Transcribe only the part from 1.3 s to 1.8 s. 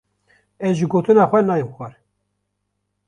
nayêm